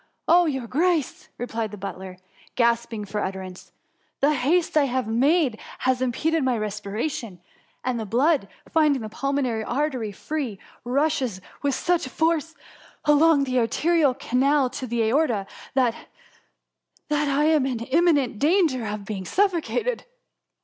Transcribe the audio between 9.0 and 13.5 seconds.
the pulmonary artery free, rushes with ^ch force along